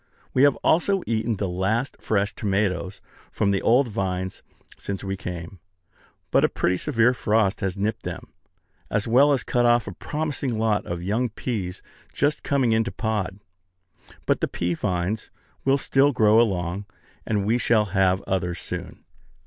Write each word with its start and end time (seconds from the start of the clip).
We 0.33 0.41
have 0.41 0.55
also 0.63 1.03
eaten 1.05 1.35
the 1.35 1.47
last 1.47 1.97
fresh 2.01 2.33
tomatoes 2.33 3.01
from 3.31 3.51
the 3.51 3.61
old 3.61 3.87
vines 3.87 4.41
since 4.79 5.03
we 5.03 5.15
came; 5.15 5.59
but 6.31 6.43
a 6.43 6.49
pretty 6.49 6.77
severe 6.77 7.13
frost 7.13 7.59
has 7.59 7.77
nipped 7.77 8.01
them, 8.01 8.33
as 8.89 9.07
well 9.07 9.31
as 9.31 9.43
cut 9.43 9.67
off 9.67 9.85
a 9.85 9.93
promising 9.93 10.57
lot 10.57 10.87
of 10.87 11.03
young 11.03 11.29
peas 11.29 11.83
just 12.15 12.41
coming 12.41 12.71
into 12.71 12.91
pod. 12.91 13.39
But 14.25 14.41
the 14.41 14.47
pea 14.47 14.73
vines 14.73 15.29
will 15.65 15.77
still 15.77 16.13
grow 16.13 16.41
along, 16.41 16.87
and 17.23 17.45
we 17.45 17.59
shall 17.59 17.85
have 17.93 18.23
others 18.23 18.57
soon. 18.57 19.03